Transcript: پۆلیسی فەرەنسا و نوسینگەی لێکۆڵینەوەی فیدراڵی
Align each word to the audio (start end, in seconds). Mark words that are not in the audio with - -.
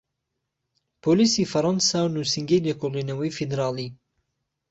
پۆلیسی 1.03 1.49
فەرەنسا 1.51 1.99
و 2.03 2.13
نوسینگەی 2.15 2.63
لێکۆڵینەوەی 2.65 3.35
فیدراڵی 3.37 3.89